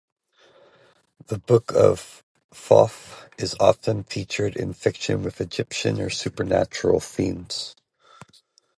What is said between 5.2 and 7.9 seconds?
with Egyptian or supernatural themes.